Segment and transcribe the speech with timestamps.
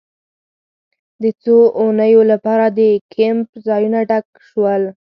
[1.21, 2.79] د څو اونیو لپاره د
[3.13, 4.27] کیمپ ټول ځایونه ډک
[4.61, 4.79] وي